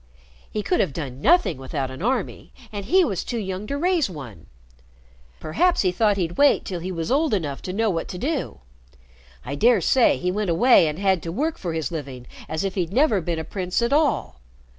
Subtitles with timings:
[0.49, 4.09] He could have done nothing without an army, and he was too young to raise
[4.09, 4.47] one.
[5.39, 8.61] Perhaps he thought he'd wait till he was old enough to know what to do.
[9.45, 12.73] I dare say he went away and had to work for his living as if
[12.73, 14.41] he'd never been a prince at all.